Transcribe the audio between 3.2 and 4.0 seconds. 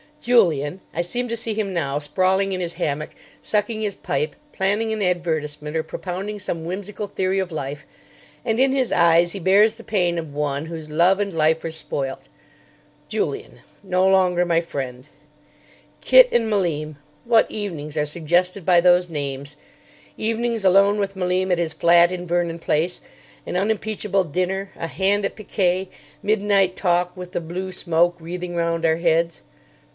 sucking his